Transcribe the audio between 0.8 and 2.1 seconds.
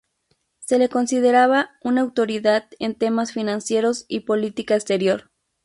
consideraba una